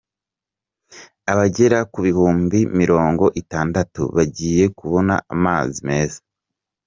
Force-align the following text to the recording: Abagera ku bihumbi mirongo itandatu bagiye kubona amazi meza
Abagera 1.31 1.79
ku 1.91 1.99
bihumbi 2.05 2.59
mirongo 2.79 3.25
itandatu 3.41 4.01
bagiye 4.15 4.63
kubona 4.79 5.15
amazi 5.33 5.79
meza 5.89 6.19